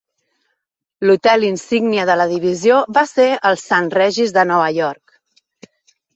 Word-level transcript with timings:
L'hotel 1.09 1.45
insígnia 1.49 2.05
de 2.11 2.15
la 2.21 2.27
divisió 2.31 2.79
va 2.99 3.05
ser 3.11 3.27
el 3.51 3.59
Saint 3.67 3.93
Regis 3.99 4.35
de 4.41 4.49
Nova 4.55 4.73
York. 4.81 5.79